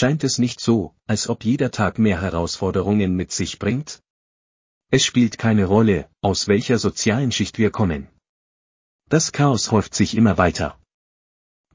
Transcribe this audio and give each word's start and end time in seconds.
Scheint 0.00 0.24
es 0.24 0.38
nicht 0.38 0.60
so, 0.60 0.94
als 1.06 1.28
ob 1.28 1.44
jeder 1.44 1.70
Tag 1.70 1.98
mehr 1.98 2.22
Herausforderungen 2.22 3.14
mit 3.16 3.32
sich 3.32 3.58
bringt? 3.58 4.02
Es 4.90 5.04
spielt 5.04 5.36
keine 5.36 5.66
Rolle, 5.66 6.08
aus 6.22 6.48
welcher 6.48 6.78
sozialen 6.78 7.32
Schicht 7.32 7.58
wir 7.58 7.70
kommen. 7.70 8.08
Das 9.10 9.30
Chaos 9.32 9.70
häuft 9.70 9.94
sich 9.94 10.16
immer 10.16 10.38
weiter. 10.38 10.80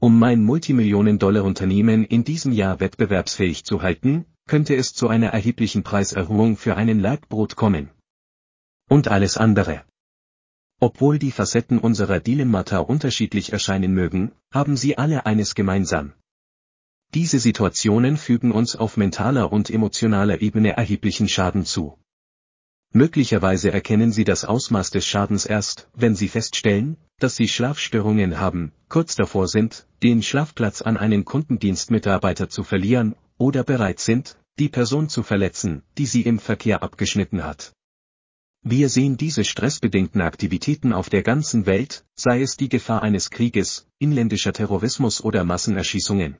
Um 0.00 0.18
mein 0.18 0.42
Multimillionen-Dollar-Unternehmen 0.42 2.04
in 2.04 2.24
diesem 2.24 2.50
Jahr 2.50 2.80
wettbewerbsfähig 2.80 3.62
zu 3.64 3.82
halten, 3.82 4.26
könnte 4.48 4.74
es 4.74 4.92
zu 4.92 5.06
einer 5.06 5.28
erheblichen 5.28 5.84
Preiserhöhung 5.84 6.56
für 6.56 6.76
einen 6.76 6.98
Leibbrot 6.98 7.54
kommen. 7.54 7.90
Und 8.88 9.06
alles 9.06 9.36
andere. 9.36 9.84
Obwohl 10.80 11.20
die 11.20 11.30
Facetten 11.30 11.78
unserer 11.78 12.18
Dilemmata 12.18 12.78
unterschiedlich 12.80 13.52
erscheinen 13.52 13.94
mögen, 13.94 14.32
haben 14.52 14.76
sie 14.76 14.98
alle 14.98 15.26
eines 15.26 15.54
gemeinsam. 15.54 16.12
Diese 17.16 17.38
Situationen 17.38 18.18
fügen 18.18 18.52
uns 18.52 18.76
auf 18.76 18.98
mentaler 18.98 19.50
und 19.50 19.70
emotionaler 19.70 20.42
Ebene 20.42 20.76
erheblichen 20.76 21.30
Schaden 21.30 21.64
zu. 21.64 21.96
Möglicherweise 22.92 23.72
erkennen 23.72 24.12
Sie 24.12 24.24
das 24.24 24.44
Ausmaß 24.44 24.90
des 24.90 25.06
Schadens 25.06 25.46
erst, 25.46 25.88
wenn 25.94 26.14
Sie 26.14 26.28
feststellen, 26.28 26.98
dass 27.18 27.34
Sie 27.34 27.48
Schlafstörungen 27.48 28.38
haben, 28.38 28.72
kurz 28.90 29.14
davor 29.14 29.48
sind, 29.48 29.86
den 30.02 30.22
Schlafplatz 30.22 30.82
an 30.82 30.98
einen 30.98 31.24
Kundendienstmitarbeiter 31.24 32.50
zu 32.50 32.64
verlieren, 32.64 33.16
oder 33.38 33.64
bereit 33.64 33.98
sind, 33.98 34.36
die 34.58 34.68
Person 34.68 35.08
zu 35.08 35.22
verletzen, 35.22 35.84
die 35.96 36.04
Sie 36.04 36.20
im 36.20 36.38
Verkehr 36.38 36.82
abgeschnitten 36.82 37.44
hat. 37.44 37.72
Wir 38.62 38.90
sehen 38.90 39.16
diese 39.16 39.44
stressbedingten 39.44 40.20
Aktivitäten 40.20 40.92
auf 40.92 41.08
der 41.08 41.22
ganzen 41.22 41.64
Welt, 41.64 42.04
sei 42.14 42.42
es 42.42 42.58
die 42.58 42.68
Gefahr 42.68 43.02
eines 43.02 43.30
Krieges, 43.30 43.86
inländischer 43.98 44.52
Terrorismus 44.52 45.24
oder 45.24 45.44
Massenerschießungen. 45.44 46.36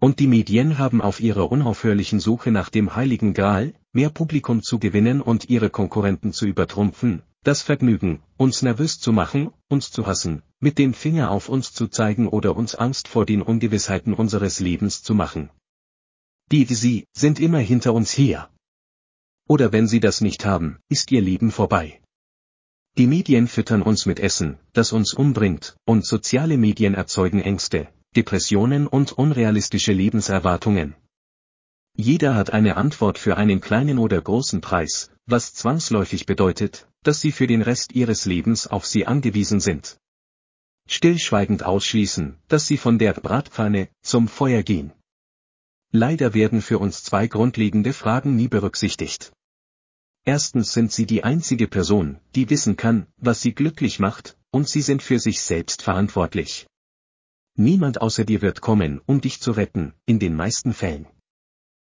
Und 0.00 0.18
die 0.18 0.26
Medien 0.26 0.78
haben 0.78 1.02
auf 1.02 1.20
ihrer 1.20 1.52
unaufhörlichen 1.52 2.20
Suche 2.20 2.50
nach 2.50 2.70
dem 2.70 2.96
heiligen 2.96 3.34
Gral, 3.34 3.74
mehr 3.92 4.08
Publikum 4.08 4.62
zu 4.62 4.78
gewinnen 4.78 5.20
und 5.20 5.50
ihre 5.50 5.68
Konkurrenten 5.68 6.32
zu 6.32 6.46
übertrumpfen, 6.46 7.22
das 7.42 7.60
Vergnügen, 7.60 8.22
uns 8.38 8.62
nervös 8.62 8.98
zu 8.98 9.12
machen, 9.12 9.50
uns 9.68 9.90
zu 9.90 10.06
hassen, 10.06 10.42
mit 10.58 10.78
dem 10.78 10.94
Finger 10.94 11.30
auf 11.30 11.50
uns 11.50 11.74
zu 11.74 11.86
zeigen 11.86 12.28
oder 12.28 12.56
uns 12.56 12.74
Angst 12.74 13.08
vor 13.08 13.26
den 13.26 13.42
Ungewissheiten 13.42 14.14
unseres 14.14 14.58
Lebens 14.58 15.02
zu 15.02 15.14
machen. 15.14 15.50
Die 16.50 16.64
Sie 16.64 17.04
sind 17.12 17.38
immer 17.38 17.58
hinter 17.58 17.92
uns 17.92 18.16
her. 18.16 18.48
Oder 19.48 19.70
wenn 19.70 19.86
Sie 19.86 20.00
das 20.00 20.22
nicht 20.22 20.46
haben, 20.46 20.78
ist 20.88 21.12
Ihr 21.12 21.20
Leben 21.20 21.50
vorbei. 21.50 22.00
Die 22.96 23.06
Medien 23.06 23.48
füttern 23.48 23.82
uns 23.82 24.06
mit 24.06 24.18
Essen, 24.18 24.58
das 24.72 24.92
uns 24.92 25.12
umbringt, 25.12 25.76
und 25.84 26.06
soziale 26.06 26.56
Medien 26.56 26.94
erzeugen 26.94 27.40
Ängste, 27.40 27.88
Depressionen 28.16 28.88
und 28.88 29.12
unrealistische 29.12 29.92
Lebenserwartungen. 29.92 30.96
Jeder 31.94 32.34
hat 32.34 32.50
eine 32.52 32.76
Antwort 32.76 33.18
für 33.18 33.36
einen 33.36 33.60
kleinen 33.60 33.98
oder 33.98 34.20
großen 34.20 34.60
Preis, 34.60 35.12
was 35.26 35.54
zwangsläufig 35.54 36.26
bedeutet, 36.26 36.88
dass 37.04 37.20
sie 37.20 37.30
für 37.30 37.46
den 37.46 37.62
Rest 37.62 37.92
ihres 37.92 38.24
Lebens 38.24 38.66
auf 38.66 38.84
sie 38.84 39.06
angewiesen 39.06 39.60
sind. 39.60 39.98
Stillschweigend 40.88 41.62
ausschließen, 41.62 42.36
dass 42.48 42.66
sie 42.66 42.78
von 42.78 42.98
der 42.98 43.12
Bratpfanne 43.12 43.88
zum 44.02 44.26
Feuer 44.26 44.64
gehen. 44.64 44.92
Leider 45.92 46.34
werden 46.34 46.62
für 46.62 46.80
uns 46.80 47.04
zwei 47.04 47.28
grundlegende 47.28 47.92
Fragen 47.92 48.34
nie 48.34 48.48
berücksichtigt. 48.48 49.32
Erstens 50.24 50.72
sind 50.72 50.90
sie 50.90 51.06
die 51.06 51.22
einzige 51.22 51.68
Person, 51.68 52.18
die 52.34 52.50
wissen 52.50 52.76
kann, 52.76 53.06
was 53.18 53.40
sie 53.40 53.54
glücklich 53.54 54.00
macht, 54.00 54.36
und 54.50 54.68
sie 54.68 54.82
sind 54.82 55.02
für 55.02 55.20
sich 55.20 55.40
selbst 55.42 55.82
verantwortlich. 55.82 56.66
Niemand 57.60 58.00
außer 58.00 58.24
dir 58.24 58.40
wird 58.40 58.62
kommen, 58.62 59.02
um 59.04 59.20
dich 59.20 59.42
zu 59.42 59.50
retten, 59.52 59.92
in 60.06 60.18
den 60.18 60.34
meisten 60.34 60.72
Fällen. 60.72 61.06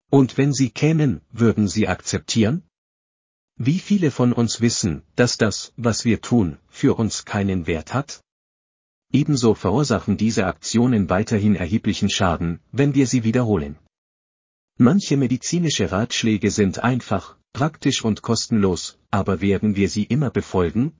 Und 0.08 0.38
wenn 0.38 0.54
sie 0.54 0.70
kämen, 0.70 1.20
würden 1.32 1.68
sie 1.68 1.86
akzeptieren? 1.86 2.62
Wie 3.56 3.78
viele 3.78 4.10
von 4.10 4.32
uns 4.32 4.62
wissen, 4.62 5.02
dass 5.16 5.36
das, 5.36 5.74
was 5.76 6.06
wir 6.06 6.22
tun, 6.22 6.56
für 6.68 6.94
uns 6.98 7.26
keinen 7.26 7.66
Wert 7.66 7.92
hat? 7.92 8.22
Ebenso 9.12 9.54
verursachen 9.54 10.16
diese 10.16 10.46
Aktionen 10.46 11.10
weiterhin 11.10 11.56
erheblichen 11.56 12.08
Schaden, 12.08 12.60
wenn 12.72 12.94
wir 12.94 13.06
sie 13.06 13.22
wiederholen. 13.22 13.78
Manche 14.78 15.18
medizinische 15.18 15.92
Ratschläge 15.92 16.50
sind 16.50 16.78
einfach, 16.78 17.36
praktisch 17.52 18.02
und 18.02 18.22
kostenlos, 18.22 18.98
aber 19.10 19.42
werden 19.42 19.76
wir 19.76 19.90
sie 19.90 20.04
immer 20.04 20.30
befolgen? 20.30 20.96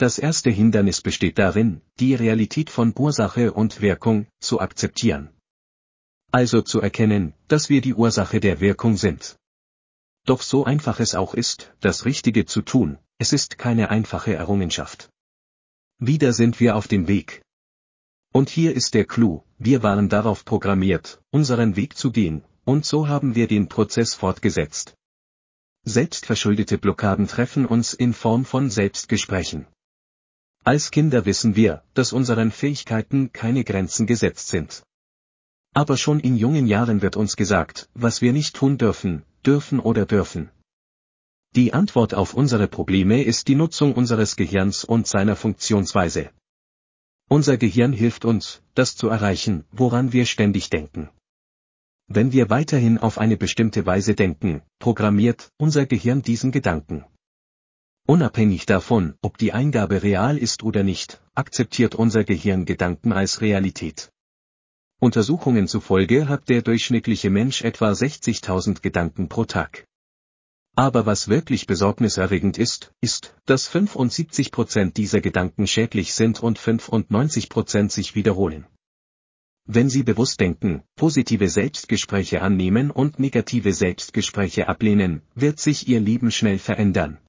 Das 0.00 0.18
erste 0.18 0.48
Hindernis 0.48 1.02
besteht 1.02 1.38
darin, 1.38 1.82
die 1.98 2.14
Realität 2.14 2.70
von 2.70 2.94
Ursache 2.98 3.52
und 3.52 3.82
Wirkung 3.82 4.26
zu 4.40 4.58
akzeptieren. 4.58 5.28
Also 6.32 6.62
zu 6.62 6.80
erkennen, 6.80 7.34
dass 7.48 7.68
wir 7.68 7.82
die 7.82 7.92
Ursache 7.92 8.40
der 8.40 8.60
Wirkung 8.60 8.96
sind. 8.96 9.36
Doch 10.24 10.40
so 10.40 10.64
einfach 10.64 11.00
es 11.00 11.14
auch 11.14 11.34
ist, 11.34 11.74
das 11.80 12.06
Richtige 12.06 12.46
zu 12.46 12.62
tun, 12.62 12.96
es 13.18 13.34
ist 13.34 13.58
keine 13.58 13.90
einfache 13.90 14.32
Errungenschaft. 14.34 15.10
Wieder 15.98 16.32
sind 16.32 16.60
wir 16.60 16.76
auf 16.76 16.88
dem 16.88 17.06
Weg. 17.06 17.42
Und 18.32 18.48
hier 18.48 18.74
ist 18.74 18.94
der 18.94 19.04
Clou, 19.04 19.44
wir 19.58 19.82
waren 19.82 20.08
darauf 20.08 20.46
programmiert, 20.46 21.20
unseren 21.30 21.76
Weg 21.76 21.94
zu 21.98 22.10
gehen, 22.10 22.42
und 22.64 22.86
so 22.86 23.06
haben 23.08 23.34
wir 23.34 23.48
den 23.48 23.68
Prozess 23.68 24.14
fortgesetzt. 24.14 24.94
Selbstverschuldete 25.84 26.78
Blockaden 26.78 27.28
treffen 27.28 27.66
uns 27.66 27.92
in 27.92 28.14
Form 28.14 28.46
von 28.46 28.70
Selbstgesprächen. 28.70 29.66
Als 30.72 30.92
Kinder 30.92 31.26
wissen 31.26 31.56
wir, 31.56 31.82
dass 31.94 32.12
unseren 32.12 32.52
Fähigkeiten 32.52 33.32
keine 33.32 33.64
Grenzen 33.64 34.06
gesetzt 34.06 34.46
sind. 34.46 34.84
Aber 35.74 35.96
schon 35.96 36.20
in 36.20 36.36
jungen 36.36 36.68
Jahren 36.68 37.02
wird 37.02 37.16
uns 37.16 37.34
gesagt, 37.34 37.88
was 37.94 38.20
wir 38.22 38.32
nicht 38.32 38.54
tun 38.54 38.78
dürfen, 38.78 39.24
dürfen 39.44 39.80
oder 39.80 40.06
dürfen. 40.06 40.48
Die 41.56 41.72
Antwort 41.72 42.14
auf 42.14 42.34
unsere 42.34 42.68
Probleme 42.68 43.24
ist 43.24 43.48
die 43.48 43.56
Nutzung 43.56 43.94
unseres 43.94 44.36
Gehirns 44.36 44.84
und 44.84 45.08
seiner 45.08 45.34
Funktionsweise. 45.34 46.30
Unser 47.28 47.56
Gehirn 47.56 47.92
hilft 47.92 48.24
uns, 48.24 48.62
das 48.76 48.94
zu 48.94 49.08
erreichen, 49.08 49.64
woran 49.72 50.12
wir 50.12 50.24
ständig 50.24 50.70
denken. 50.70 51.08
Wenn 52.06 52.30
wir 52.30 52.48
weiterhin 52.48 52.96
auf 52.96 53.18
eine 53.18 53.36
bestimmte 53.36 53.86
Weise 53.86 54.14
denken, 54.14 54.62
programmiert 54.78 55.50
unser 55.58 55.84
Gehirn 55.86 56.22
diesen 56.22 56.52
Gedanken. 56.52 57.04
Unabhängig 58.10 58.66
davon, 58.66 59.14
ob 59.22 59.38
die 59.38 59.52
Eingabe 59.52 60.02
real 60.02 60.36
ist 60.36 60.64
oder 60.64 60.82
nicht, 60.82 61.22
akzeptiert 61.36 61.94
unser 61.94 62.24
Gehirn 62.24 62.64
Gedanken 62.64 63.12
als 63.12 63.40
Realität. 63.40 64.10
Untersuchungen 64.98 65.68
zufolge 65.68 66.28
hat 66.28 66.48
der 66.48 66.62
durchschnittliche 66.62 67.30
Mensch 67.30 67.62
etwa 67.62 67.92
60.000 67.92 68.82
Gedanken 68.82 69.28
pro 69.28 69.44
Tag. 69.44 69.86
Aber 70.74 71.06
was 71.06 71.28
wirklich 71.28 71.68
besorgniserregend 71.68 72.58
ist, 72.58 72.92
ist, 73.00 73.36
dass 73.46 73.70
75% 73.70 74.92
dieser 74.92 75.20
Gedanken 75.20 75.68
schädlich 75.68 76.12
sind 76.12 76.42
und 76.42 76.58
95% 76.58 77.90
sich 77.90 78.16
wiederholen. 78.16 78.66
Wenn 79.66 79.88
Sie 79.88 80.02
bewusst 80.02 80.40
denken, 80.40 80.82
positive 80.96 81.48
Selbstgespräche 81.48 82.42
annehmen 82.42 82.90
und 82.90 83.20
negative 83.20 83.72
Selbstgespräche 83.72 84.68
ablehnen, 84.68 85.22
wird 85.36 85.60
sich 85.60 85.86
Ihr 85.86 86.00
Leben 86.00 86.32
schnell 86.32 86.58
verändern 86.58 87.20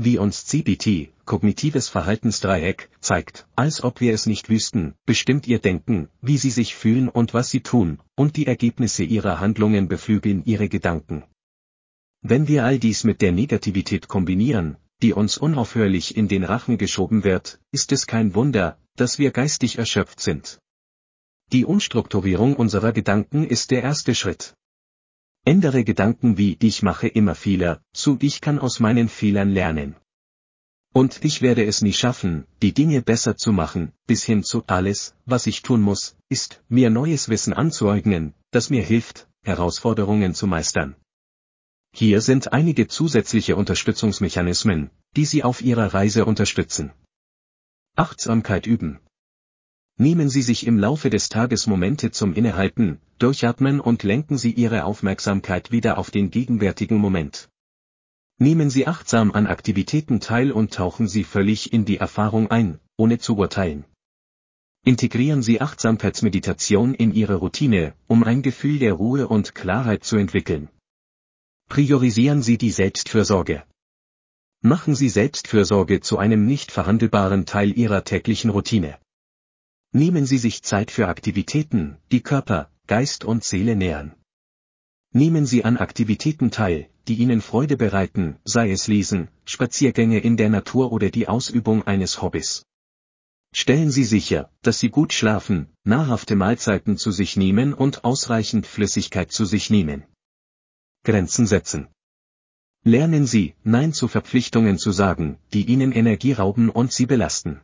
wie 0.00 0.16
uns 0.16 0.46
CBT, 0.46 1.10
kognitives 1.24 1.88
Verhaltensdreieck, 1.88 2.88
zeigt, 3.00 3.48
als 3.56 3.82
ob 3.82 4.00
wir 4.00 4.14
es 4.14 4.26
nicht 4.26 4.48
wüssten, 4.48 4.94
bestimmt 5.04 5.48
ihr 5.48 5.58
Denken, 5.58 6.08
wie 6.22 6.38
sie 6.38 6.50
sich 6.50 6.76
fühlen 6.76 7.08
und 7.08 7.34
was 7.34 7.50
sie 7.50 7.62
tun, 7.62 7.98
und 8.14 8.36
die 8.36 8.46
Ergebnisse 8.46 9.02
ihrer 9.02 9.40
Handlungen 9.40 9.88
beflügeln 9.88 10.44
ihre 10.44 10.68
Gedanken. 10.68 11.24
Wenn 12.22 12.46
wir 12.46 12.64
all 12.64 12.78
dies 12.78 13.02
mit 13.02 13.20
der 13.20 13.32
Negativität 13.32 14.06
kombinieren, 14.06 14.76
die 15.02 15.12
uns 15.12 15.36
unaufhörlich 15.36 16.16
in 16.16 16.28
den 16.28 16.44
Rachen 16.44 16.78
geschoben 16.78 17.24
wird, 17.24 17.60
ist 17.72 17.90
es 17.90 18.06
kein 18.06 18.36
Wunder, 18.36 18.78
dass 18.94 19.18
wir 19.18 19.32
geistig 19.32 19.78
erschöpft 19.78 20.20
sind. 20.20 20.60
Die 21.50 21.64
Unstrukturierung 21.64 22.54
unserer 22.54 22.92
Gedanken 22.92 23.44
ist 23.44 23.72
der 23.72 23.82
erste 23.82 24.14
Schritt. 24.14 24.54
Ändere 25.48 25.82
Gedanken 25.82 26.36
wie 26.36 26.58
ich 26.60 26.82
mache 26.82 27.08
immer 27.08 27.34
Fehler, 27.34 27.80
zu 27.94 28.18
ich 28.20 28.42
kann 28.42 28.58
aus 28.58 28.80
meinen 28.80 29.08
Fehlern 29.08 29.50
lernen. 29.50 29.96
Und 30.92 31.24
ich 31.24 31.40
werde 31.40 31.64
es 31.64 31.80
nie 31.80 31.94
schaffen, 31.94 32.46
die 32.60 32.74
Dinge 32.74 33.00
besser 33.00 33.34
zu 33.38 33.50
machen, 33.50 33.92
bis 34.06 34.22
hin 34.24 34.44
zu 34.44 34.64
alles, 34.66 35.14
was 35.24 35.46
ich 35.46 35.62
tun 35.62 35.80
muss, 35.80 36.18
ist, 36.28 36.62
mir 36.68 36.90
neues 36.90 37.30
Wissen 37.30 37.54
anzueignen, 37.54 38.34
das 38.50 38.68
mir 38.68 38.82
hilft, 38.82 39.26
Herausforderungen 39.42 40.34
zu 40.34 40.46
meistern. 40.46 40.96
Hier 41.94 42.20
sind 42.20 42.52
einige 42.52 42.86
zusätzliche 42.86 43.56
Unterstützungsmechanismen, 43.56 44.90
die 45.16 45.24
Sie 45.24 45.44
auf 45.44 45.62
Ihrer 45.62 45.94
Reise 45.94 46.26
unterstützen. 46.26 46.92
Achtsamkeit 47.96 48.66
üben. 48.66 49.00
Nehmen 50.00 50.28
Sie 50.28 50.42
sich 50.42 50.64
im 50.64 50.78
Laufe 50.78 51.10
des 51.10 51.28
Tages 51.28 51.66
Momente 51.66 52.12
zum 52.12 52.32
Innehalten, 52.32 53.00
Durchatmen 53.18 53.80
und 53.80 54.04
lenken 54.04 54.38
Sie 54.38 54.52
Ihre 54.52 54.84
Aufmerksamkeit 54.84 55.72
wieder 55.72 55.98
auf 55.98 56.12
den 56.12 56.30
gegenwärtigen 56.30 56.98
Moment. 56.98 57.48
Nehmen 58.38 58.70
Sie 58.70 58.86
achtsam 58.86 59.32
an 59.32 59.48
Aktivitäten 59.48 60.20
teil 60.20 60.52
und 60.52 60.72
tauchen 60.72 61.08
Sie 61.08 61.24
völlig 61.24 61.72
in 61.72 61.84
die 61.84 61.96
Erfahrung 61.96 62.48
ein, 62.48 62.78
ohne 62.96 63.18
zu 63.18 63.36
urteilen. 63.36 63.86
Integrieren 64.84 65.42
Sie 65.42 65.60
Achtsamkeitsmeditation 65.60 66.94
in 66.94 67.12
Ihre 67.12 67.34
Routine, 67.34 67.94
um 68.06 68.22
ein 68.22 68.42
Gefühl 68.42 68.78
der 68.78 68.92
Ruhe 68.92 69.26
und 69.26 69.56
Klarheit 69.56 70.04
zu 70.04 70.16
entwickeln. 70.16 70.68
Priorisieren 71.68 72.42
Sie 72.42 72.56
die 72.56 72.70
Selbstfürsorge. 72.70 73.64
Machen 74.60 74.94
Sie 74.94 75.08
Selbstfürsorge 75.08 76.00
zu 76.00 76.18
einem 76.18 76.46
nicht 76.46 76.70
verhandelbaren 76.70 77.46
Teil 77.46 77.76
Ihrer 77.76 78.04
täglichen 78.04 78.50
Routine. 78.50 78.96
Nehmen 79.92 80.26
Sie 80.26 80.38
sich 80.38 80.62
Zeit 80.62 80.90
für 80.90 81.08
Aktivitäten, 81.08 81.96
die 82.12 82.20
Körper, 82.20 82.70
Geist 82.86 83.24
und 83.24 83.42
Seele 83.42 83.74
nähern. 83.74 84.14
Nehmen 85.12 85.46
Sie 85.46 85.64
an 85.64 85.78
Aktivitäten 85.78 86.50
teil, 86.50 86.90
die 87.08 87.14
Ihnen 87.14 87.40
Freude 87.40 87.78
bereiten, 87.78 88.36
sei 88.44 88.70
es 88.70 88.86
Lesen, 88.86 89.28
Spaziergänge 89.46 90.18
in 90.18 90.36
der 90.36 90.50
Natur 90.50 90.92
oder 90.92 91.08
die 91.10 91.26
Ausübung 91.26 91.86
eines 91.86 92.20
Hobbys. 92.20 92.66
Stellen 93.54 93.90
Sie 93.90 94.04
sicher, 94.04 94.52
dass 94.60 94.78
Sie 94.78 94.90
gut 94.90 95.14
schlafen, 95.14 95.70
nahrhafte 95.84 96.36
Mahlzeiten 96.36 96.98
zu 96.98 97.10
sich 97.10 97.38
nehmen 97.38 97.72
und 97.72 98.04
ausreichend 98.04 98.66
Flüssigkeit 98.66 99.32
zu 99.32 99.46
sich 99.46 99.70
nehmen. 99.70 100.04
Grenzen 101.02 101.46
setzen. 101.46 101.88
Lernen 102.84 103.26
Sie, 103.26 103.54
Nein 103.64 103.94
zu 103.94 104.06
Verpflichtungen 104.06 104.76
zu 104.76 104.92
sagen, 104.92 105.38
die 105.54 105.64
Ihnen 105.64 105.92
Energie 105.92 106.34
rauben 106.34 106.68
und 106.68 106.92
Sie 106.92 107.06
belasten. 107.06 107.62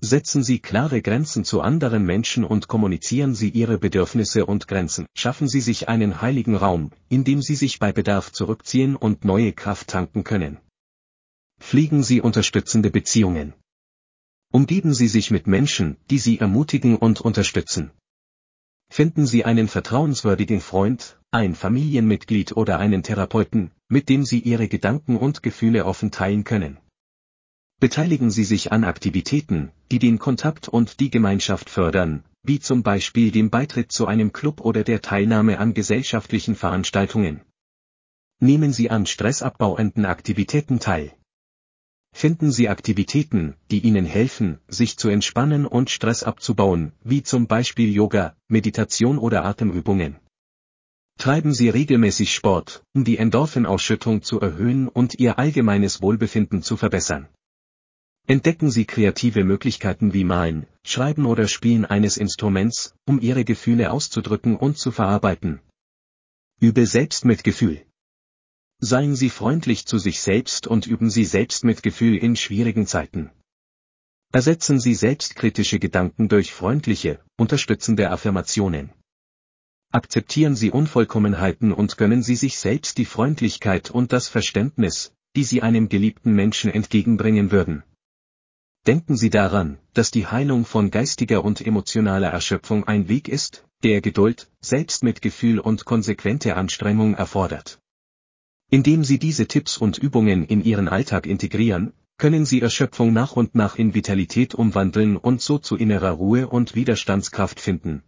Setzen 0.00 0.44
Sie 0.44 0.60
klare 0.60 1.02
Grenzen 1.02 1.44
zu 1.44 1.60
anderen 1.60 2.04
Menschen 2.04 2.44
und 2.44 2.68
kommunizieren 2.68 3.34
Sie 3.34 3.48
Ihre 3.48 3.78
Bedürfnisse 3.78 4.46
und 4.46 4.68
Grenzen. 4.68 5.06
Schaffen 5.16 5.48
Sie 5.48 5.60
sich 5.60 5.88
einen 5.88 6.22
heiligen 6.22 6.54
Raum, 6.54 6.92
in 7.08 7.24
dem 7.24 7.42
Sie 7.42 7.56
sich 7.56 7.80
bei 7.80 7.90
Bedarf 7.90 8.30
zurückziehen 8.30 8.94
und 8.94 9.24
neue 9.24 9.52
Kraft 9.52 9.88
tanken 9.88 10.22
können. 10.22 10.58
Pflegen 11.58 12.04
Sie 12.04 12.20
unterstützende 12.20 12.92
Beziehungen. 12.92 13.54
Umgeben 14.52 14.94
Sie 14.94 15.08
sich 15.08 15.32
mit 15.32 15.48
Menschen, 15.48 15.96
die 16.10 16.18
Sie 16.18 16.38
ermutigen 16.38 16.96
und 16.96 17.20
unterstützen. 17.20 17.90
Finden 18.90 19.26
Sie 19.26 19.44
einen 19.44 19.66
vertrauenswürdigen 19.66 20.60
Freund, 20.60 21.18
ein 21.32 21.56
Familienmitglied 21.56 22.52
oder 22.52 22.78
einen 22.78 23.02
Therapeuten, 23.02 23.72
mit 23.88 24.08
dem 24.08 24.24
Sie 24.24 24.38
Ihre 24.38 24.68
Gedanken 24.68 25.16
und 25.16 25.42
Gefühle 25.42 25.84
offen 25.84 26.12
teilen 26.12 26.44
können. 26.44 26.78
Beteiligen 27.80 28.32
Sie 28.32 28.42
sich 28.42 28.72
an 28.72 28.82
Aktivitäten, 28.82 29.70
die 29.92 30.00
den 30.00 30.18
Kontakt 30.18 30.68
und 30.68 30.98
die 30.98 31.10
Gemeinschaft 31.10 31.70
fördern, 31.70 32.24
wie 32.42 32.58
zum 32.58 32.82
Beispiel 32.82 33.30
dem 33.30 33.50
Beitritt 33.50 33.92
zu 33.92 34.06
einem 34.08 34.32
Club 34.32 34.60
oder 34.62 34.82
der 34.82 35.00
Teilnahme 35.00 35.60
an 35.60 35.74
gesellschaftlichen 35.74 36.56
Veranstaltungen. 36.56 37.40
Nehmen 38.40 38.72
Sie 38.72 38.90
an 38.90 39.06
stressabbauenden 39.06 40.06
Aktivitäten 40.06 40.80
teil. 40.80 41.12
Finden 42.12 42.50
Sie 42.50 42.68
Aktivitäten, 42.68 43.54
die 43.70 43.78
Ihnen 43.78 44.06
helfen, 44.06 44.58
sich 44.66 44.96
zu 44.96 45.08
entspannen 45.08 45.64
und 45.64 45.88
Stress 45.88 46.24
abzubauen, 46.24 46.92
wie 47.04 47.22
zum 47.22 47.46
Beispiel 47.46 47.94
Yoga, 47.94 48.34
Meditation 48.48 49.18
oder 49.18 49.44
Atemübungen. 49.44 50.16
Treiben 51.16 51.54
Sie 51.54 51.68
regelmäßig 51.68 52.34
Sport, 52.34 52.82
um 52.92 53.04
die 53.04 53.18
Endorphinausschüttung 53.18 54.22
zu 54.22 54.40
erhöhen 54.40 54.88
und 54.88 55.18
Ihr 55.20 55.38
allgemeines 55.38 56.02
Wohlbefinden 56.02 56.62
zu 56.62 56.76
verbessern. 56.76 57.28
Entdecken 58.30 58.70
Sie 58.70 58.84
kreative 58.84 59.42
Möglichkeiten 59.42 60.12
wie 60.12 60.22
Malen, 60.22 60.66
Schreiben 60.84 61.24
oder 61.24 61.48
Spielen 61.48 61.86
eines 61.86 62.18
Instruments, 62.18 62.94
um 63.06 63.22
Ihre 63.22 63.42
Gefühle 63.42 63.90
auszudrücken 63.90 64.54
und 64.54 64.76
zu 64.76 64.90
verarbeiten. 64.90 65.62
Übe 66.60 66.84
Selbstmitgefühl. 66.84 67.86
Seien 68.80 69.16
Sie 69.16 69.30
freundlich 69.30 69.86
zu 69.86 69.96
sich 69.96 70.20
selbst 70.20 70.66
und 70.66 70.86
üben 70.86 71.08
Sie 71.08 71.24
Selbstmitgefühl 71.24 72.18
in 72.18 72.36
schwierigen 72.36 72.86
Zeiten. 72.86 73.30
Ersetzen 74.30 74.78
Sie 74.78 74.94
selbstkritische 74.94 75.78
Gedanken 75.78 76.28
durch 76.28 76.52
freundliche, 76.52 77.24
unterstützende 77.38 78.10
Affirmationen. 78.10 78.92
Akzeptieren 79.90 80.54
Sie 80.54 80.70
Unvollkommenheiten 80.70 81.72
und 81.72 81.96
gönnen 81.96 82.22
Sie 82.22 82.36
sich 82.36 82.58
selbst 82.58 82.98
die 82.98 83.06
Freundlichkeit 83.06 83.90
und 83.90 84.12
das 84.12 84.28
Verständnis, 84.28 85.14
die 85.34 85.44
Sie 85.44 85.62
einem 85.62 85.88
geliebten 85.88 86.34
Menschen 86.34 86.70
entgegenbringen 86.70 87.52
würden. 87.52 87.84
Denken 88.88 89.18
Sie 89.18 89.28
daran, 89.28 89.76
dass 89.92 90.10
die 90.10 90.28
Heilung 90.28 90.64
von 90.64 90.90
geistiger 90.90 91.44
und 91.44 91.60
emotionaler 91.60 92.28
Erschöpfung 92.28 92.84
ein 92.84 93.06
Weg 93.10 93.28
ist, 93.28 93.66
der 93.82 94.00
Geduld, 94.00 94.50
Selbstmitgefühl 94.62 95.58
und 95.58 95.84
konsequente 95.84 96.56
Anstrengung 96.56 97.12
erfordert. 97.12 97.80
Indem 98.70 99.04
Sie 99.04 99.18
diese 99.18 99.46
Tipps 99.46 99.76
und 99.76 99.98
Übungen 99.98 100.42
in 100.46 100.64
Ihren 100.64 100.88
Alltag 100.88 101.26
integrieren, 101.26 101.92
können 102.16 102.46
Sie 102.46 102.62
Erschöpfung 102.62 103.12
nach 103.12 103.32
und 103.32 103.54
nach 103.54 103.76
in 103.76 103.92
Vitalität 103.92 104.54
umwandeln 104.54 105.18
und 105.18 105.42
so 105.42 105.58
zu 105.58 105.76
innerer 105.76 106.12
Ruhe 106.12 106.48
und 106.48 106.74
Widerstandskraft 106.74 107.60
finden. 107.60 108.02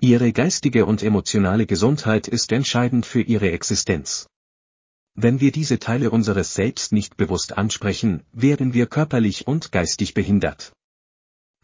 Ihre 0.00 0.32
geistige 0.32 0.84
und 0.84 1.04
emotionale 1.04 1.64
Gesundheit 1.64 2.26
ist 2.26 2.50
entscheidend 2.50 3.06
für 3.06 3.22
Ihre 3.22 3.52
Existenz. 3.52 4.26
Wenn 5.18 5.40
wir 5.40 5.50
diese 5.50 5.78
Teile 5.78 6.10
unseres 6.10 6.52
Selbst 6.52 6.92
nicht 6.92 7.16
bewusst 7.16 7.56
ansprechen, 7.56 8.22
werden 8.32 8.74
wir 8.74 8.86
körperlich 8.86 9.46
und 9.46 9.72
geistig 9.72 10.12
behindert. 10.12 10.72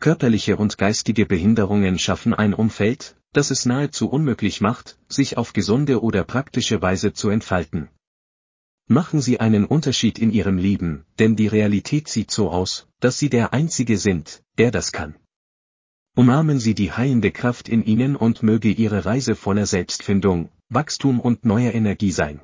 Körperliche 0.01 0.57
und 0.57 0.79
geistige 0.79 1.27
Behinderungen 1.27 1.99
schaffen 1.99 2.33
ein 2.33 2.55
Umfeld, 2.55 3.15
das 3.35 3.51
es 3.51 3.67
nahezu 3.67 4.09
unmöglich 4.09 4.63
macht, 4.63 4.99
sich 5.07 5.37
auf 5.37 5.53
gesunde 5.53 6.03
oder 6.03 6.25
praktische 6.25 6.81
Weise 6.81 7.13
zu 7.13 7.29
entfalten. 7.29 7.91
Machen 8.89 9.21
Sie 9.21 9.39
einen 9.39 9.67
Unterschied 9.67 10.19
in 10.19 10.33
Ihrem 10.33 10.57
Leben, 10.57 11.05
denn 11.19 11.37
die 11.37 11.47
Realität 11.47 12.09
sieht 12.09 12.31
so 12.31 12.51
aus, 12.51 12.89
dass 13.01 13.19
Sie 13.19 13.29
der 13.29 13.53
Einzige 13.53 13.99
sind, 13.99 14.43
der 14.57 14.71
das 14.71 14.93
kann. 14.93 15.15
Umarmen 16.17 16.59
Sie 16.59 16.75
die 16.75 16.93
heilende 16.93 17.31
Kraft 17.31 17.69
in 17.69 17.85
Ihnen 17.85 18.17
und 18.17 18.43
möge 18.43 18.71
Ihre 18.71 19.05
Reise 19.05 19.37
voller 19.37 19.67
Selbstfindung, 19.67 20.49
Wachstum 20.71 21.21
und 21.21 21.45
neuer 21.45 21.75
Energie 21.75 22.13
sein. 22.13 22.41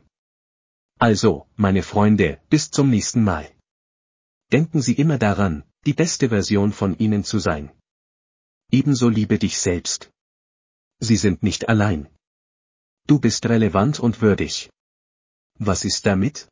Also, 0.98 1.46
meine 1.56 1.84
Freunde, 1.84 2.40
bis 2.50 2.70
zum 2.72 2.90
nächsten 2.90 3.22
Mal. 3.22 3.48
Denken 4.50 4.82
Sie 4.82 4.94
immer 4.94 5.18
daran, 5.18 5.62
die 5.86 5.92
beste 5.92 6.28
Version 6.30 6.72
von 6.72 6.98
Ihnen 6.98 7.22
zu 7.22 7.38
sein. 7.38 7.70
Ebenso 8.70 9.08
liebe 9.08 9.38
dich 9.38 9.58
selbst. 9.58 10.10
Sie 10.98 11.16
sind 11.16 11.42
nicht 11.44 11.68
allein. 11.68 12.08
Du 13.06 13.20
bist 13.20 13.46
relevant 13.46 14.00
und 14.00 14.20
würdig. 14.20 14.70
Was 15.54 15.84
ist 15.84 16.04
damit? 16.04 16.48